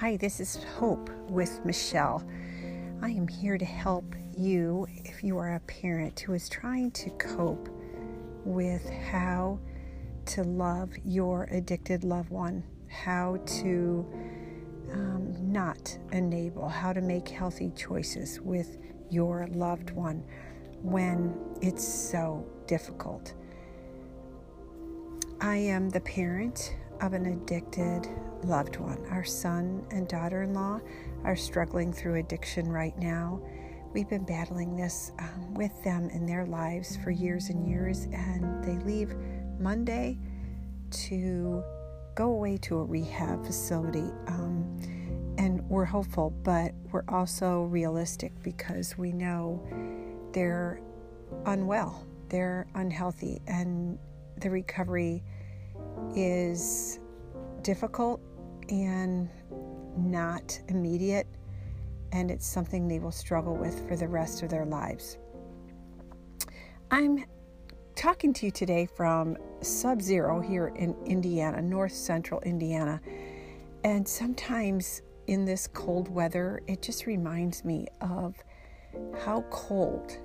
[0.00, 2.22] Hi, this is Hope with Michelle.
[3.00, 7.08] I am here to help you if you are a parent who is trying to
[7.12, 7.70] cope
[8.44, 9.58] with how
[10.26, 14.06] to love your addicted loved one, how to
[14.92, 18.76] um, not enable, how to make healthy choices with
[19.08, 20.22] your loved one
[20.82, 23.32] when it's so difficult.
[25.40, 28.08] I am the parent of an addicted
[28.42, 29.04] loved one.
[29.10, 30.80] Our son and daughter in law
[31.24, 33.40] are struggling through addiction right now.
[33.92, 38.62] We've been battling this um, with them in their lives for years and years, and
[38.62, 39.14] they leave
[39.58, 40.18] Monday
[40.90, 41.62] to
[42.14, 44.10] go away to a rehab facility.
[44.26, 44.78] Um,
[45.38, 49.62] and we're hopeful, but we're also realistic because we know
[50.32, 50.80] they're
[51.44, 53.98] unwell, they're unhealthy, and
[54.38, 55.22] the recovery
[56.14, 57.00] is
[57.62, 58.20] difficult
[58.68, 59.28] and
[59.96, 61.26] not immediate,
[62.12, 65.18] and it's something they will struggle with for the rest of their lives.
[66.90, 67.24] I'm
[67.94, 73.00] talking to you today from sub zero here in Indiana, north central Indiana,
[73.84, 78.36] and sometimes in this cold weather, it just reminds me of
[79.24, 80.18] how cold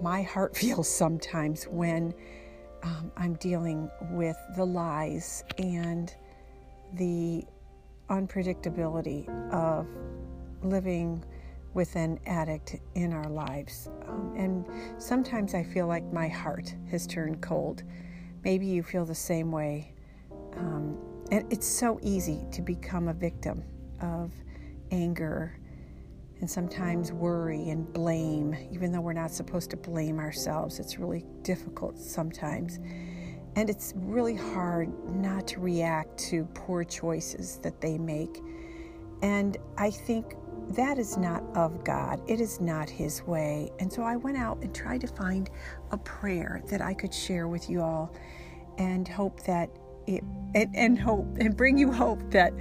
[0.00, 2.14] my heart feels sometimes when
[2.82, 6.14] um, I'm dealing with the lies and
[6.94, 7.44] the
[8.10, 9.86] unpredictability of
[10.62, 11.24] living
[11.74, 13.88] with an addict in our lives.
[14.06, 17.82] Um, and sometimes I feel like my heart has turned cold.
[18.44, 19.94] Maybe you feel the same way.
[20.56, 20.98] Um,
[21.30, 23.62] and it's so easy to become a victim
[24.00, 24.32] of
[24.90, 25.56] anger
[26.42, 30.80] and sometimes worry and blame, even though we're not supposed to blame ourselves.
[30.80, 32.80] It's really difficult sometimes.
[33.54, 38.40] And it's really hard not to react to poor choices that they make.
[39.22, 40.34] And I think
[40.70, 42.20] that is not of God.
[42.28, 43.70] It is not His way.
[43.78, 45.48] And so I went out and tried to find
[45.92, 48.14] a prayer that I could share with you all
[48.78, 49.70] and hope that
[50.08, 50.24] it,
[50.56, 52.52] and, and hope and bring you hope that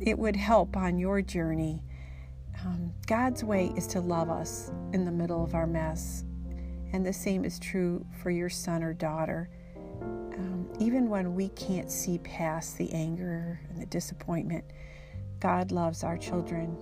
[0.00, 1.82] it would help on your journey
[3.10, 6.22] God's way is to love us in the middle of our mess.
[6.92, 9.50] And the same is true for your son or daughter.
[10.00, 14.64] Um, even when we can't see past the anger and the disappointment,
[15.40, 16.76] God loves our children.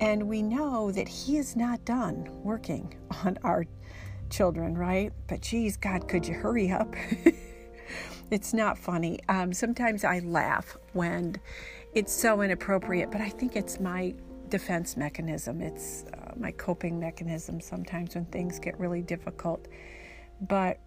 [0.00, 3.66] And we know that He is not done working on our
[4.30, 5.12] children, right?
[5.28, 6.96] But geez, God, could you hurry up?
[8.30, 9.20] it's not funny.
[9.28, 11.36] Um, sometimes I laugh when
[11.92, 14.14] it's so inappropriate, but I think it's my
[14.50, 15.60] defense mechanism.
[15.60, 19.66] It's uh, my coping mechanism sometimes when things get really difficult.
[20.40, 20.78] But,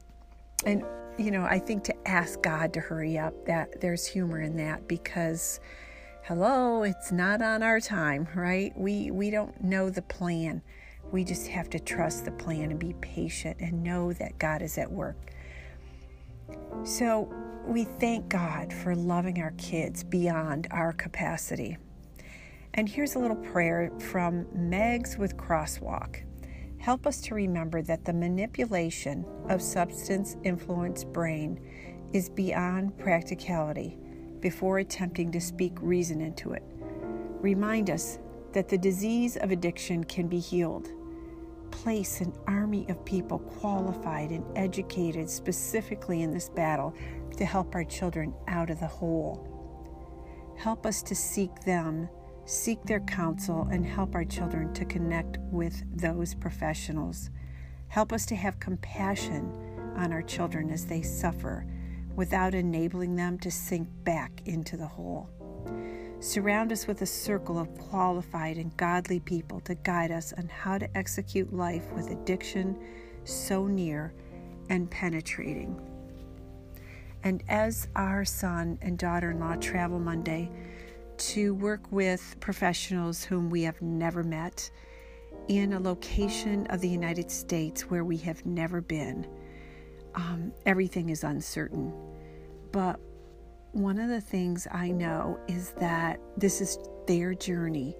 [0.66, 0.84] and,
[1.18, 4.88] you know, I think to ask God to hurry up, that there's humor in that
[4.88, 5.60] because,
[6.24, 8.72] hello, it's not on our time, right?
[8.78, 10.62] We, we don't know the plan.
[11.12, 14.78] We just have to trust the plan and be patient and know that God is
[14.78, 15.18] at work.
[16.84, 17.34] So
[17.66, 21.78] we thank God for loving our kids beyond our capacity.
[22.80, 26.24] And here's a little prayer from Megs with Crosswalk.
[26.78, 31.60] Help us to remember that the manipulation of substance influenced brain
[32.14, 33.98] is beyond practicality
[34.40, 36.64] before attempting to speak reason into it.
[37.42, 38.18] Remind us
[38.54, 40.88] that the disease of addiction can be healed.
[41.72, 46.94] Place an army of people qualified and educated specifically in this battle
[47.36, 49.46] to help our children out of the hole.
[50.58, 52.08] Help us to seek them
[52.50, 57.30] seek their counsel, and help our children to connect with those professionals.
[57.90, 59.52] Help us to have compassion
[59.96, 61.66] on our children as they suffer
[62.16, 65.30] without enabling them to sink back into the hole.
[66.20, 70.78] Surround us with a circle of qualified and godly people to guide us on how
[70.78, 72.76] to execute life with addiction
[73.26, 74.12] so near
[74.70, 75.80] and penetrating.
[77.24, 80.50] And as our son and daughter in law travel Monday,
[81.20, 84.72] to work with professionals whom we have never met
[85.50, 89.28] in a location of the United States where we have never been.
[90.16, 91.94] Um, everything is uncertain.
[92.72, 93.00] But
[93.74, 97.96] one of the things I know is that this is their journey.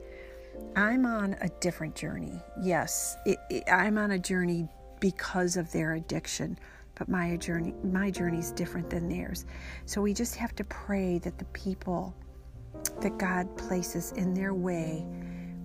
[0.76, 2.42] I'm on a different journey.
[2.62, 4.68] Yes, it, it, I'm on a journey
[5.00, 6.58] because of their addiction,
[6.96, 9.46] but my journey my journey is different than theirs.
[9.86, 12.16] So we just have to pray that the people
[13.02, 15.06] that God places in their way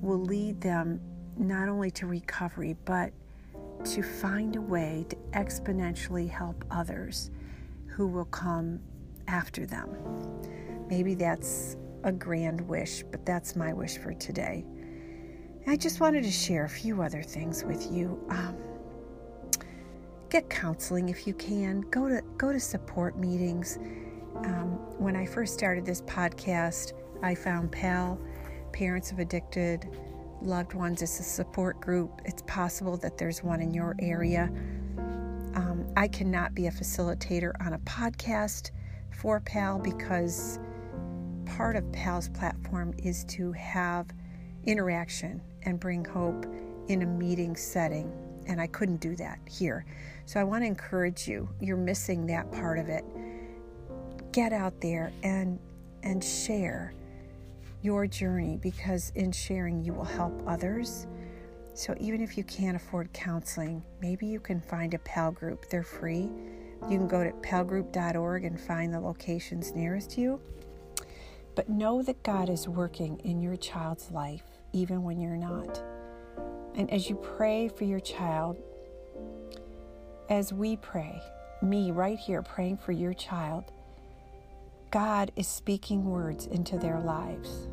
[0.01, 1.01] will lead them
[1.37, 3.13] not only to recovery, but
[3.85, 7.31] to find a way to exponentially help others
[7.87, 8.81] who will come
[9.29, 9.89] after them.
[10.89, 14.65] Maybe that's a grand wish, but that's my wish for today.
[15.67, 18.23] I just wanted to share a few other things with you.
[18.29, 18.57] Um,
[20.29, 21.81] get counseling if you can.
[21.83, 23.79] Go to go to support meetings.
[24.37, 26.93] Um, when I first started this podcast,
[27.25, 28.21] I found PAL,
[28.75, 29.89] Parents of Addicted
[30.43, 32.21] Loved Ones, It's a support group.
[32.27, 34.53] It's possible that there's one in your area.
[35.55, 38.73] Um, I cannot be a facilitator on a podcast
[39.11, 40.59] for PAL because
[41.47, 44.07] part of PAL's platform is to have
[44.65, 46.45] interaction and bring hope
[46.89, 48.13] in a meeting setting.
[48.47, 49.87] And I couldn't do that here.
[50.27, 51.49] So I want to encourage you.
[51.59, 53.03] You're missing that part of it.
[54.31, 55.59] Get out there and
[56.03, 56.93] and share
[57.85, 61.07] your journey because in sharing you will help others.
[61.75, 65.69] So even if you can't afford counseling, maybe you can find a PAL group.
[65.69, 66.31] They're free.
[66.89, 70.41] You can go to palgroup.org and find the locations nearest you.
[71.55, 75.83] But know that God is working in your child's life even when you're not.
[76.75, 78.57] And as you pray for your child,
[80.31, 81.21] as we pray,
[81.63, 83.65] me right here praying for your child,
[84.91, 87.69] God is speaking words into their lives.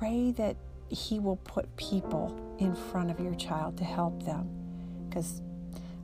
[0.00, 0.56] Pray that
[0.88, 4.48] He will put people in front of your child to help them
[5.06, 5.42] because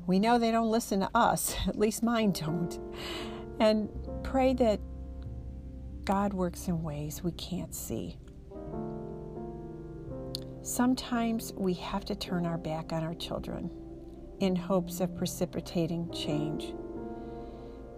[0.07, 2.79] we know they don't listen to us, at least mine don't.
[3.59, 3.89] And
[4.23, 4.81] pray that
[6.05, 8.19] God works in ways we can't see.
[10.61, 13.71] Sometimes we have to turn our back on our children
[14.41, 16.75] in hopes of precipitating change.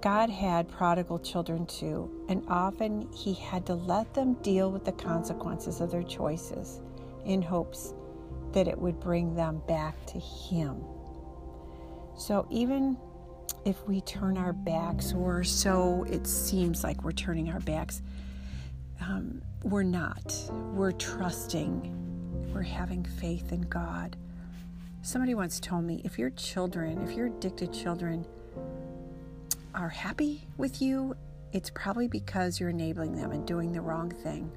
[0.00, 4.92] God had prodigal children too, and often He had to let them deal with the
[4.92, 6.80] consequences of their choices
[7.24, 7.94] in hopes
[8.52, 10.82] that it would bring them back to Him.
[12.16, 12.96] So even
[13.64, 18.02] if we turn our backs, or so it seems like we're turning our backs,
[19.00, 20.34] um, we're not.
[20.74, 21.98] We're trusting
[22.52, 24.16] we're having faith in God.
[25.02, 28.26] Somebody once told me if your children, if your addicted children
[29.78, 31.14] are happy with you,
[31.52, 34.50] it's probably because you're enabling them and doing the wrong thing.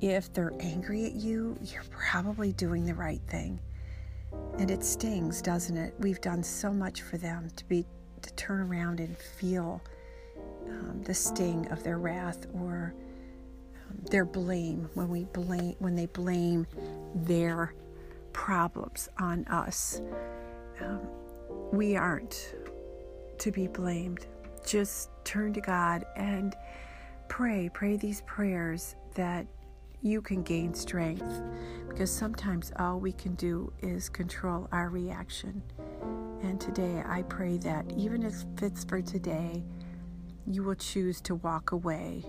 [0.00, 3.60] If they're angry at you, you're probably doing the right thing.
[4.58, 5.94] And it stings, doesn't it?
[5.98, 7.84] We've done so much for them to be
[8.22, 9.82] to turn around and feel
[10.68, 12.94] um, the sting of their wrath or
[14.10, 16.66] their blame when we blame when they blame
[17.14, 17.74] their
[18.32, 20.00] problems on us.
[20.80, 21.00] Um,
[21.72, 22.54] we aren't
[23.38, 24.26] to be blamed.
[24.66, 26.54] Just turn to God and
[27.28, 27.70] pray.
[27.72, 29.46] Pray these prayers that
[30.02, 31.42] you can gain strength
[31.88, 35.62] because sometimes all we can do is control our reaction.
[36.42, 39.62] And today I pray that even if it's for today,
[40.46, 42.24] you will choose to walk away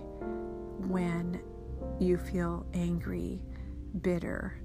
[0.78, 1.40] when
[1.98, 3.40] you feel angry,
[4.02, 4.60] bitter,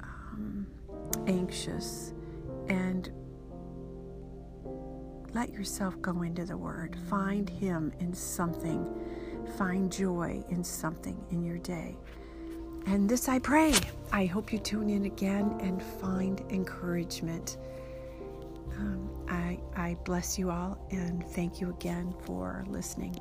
[0.00, 0.66] um,
[1.26, 2.14] anxious,
[2.68, 3.10] and
[5.38, 6.96] let yourself go into the Word.
[7.08, 8.84] Find Him in something.
[9.56, 11.96] Find joy in something in your day.
[12.86, 13.72] And this I pray.
[14.10, 17.56] I hope you tune in again and find encouragement.
[18.78, 23.16] Um, I, I bless you all and thank you again for listening.